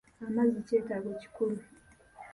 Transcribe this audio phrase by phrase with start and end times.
[0.27, 1.57] Amazzi kyetaago kikulu.